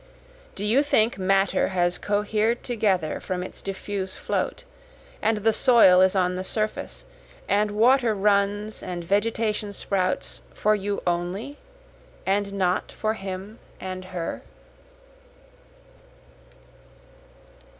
[0.55, 4.63] Do you think matter has cohered together from its diffuse float,
[5.21, 7.05] and the soil is on the surface,
[7.47, 11.59] and water runs and vegetation sprouts, For you only,
[12.25, 14.41] and not for him and her?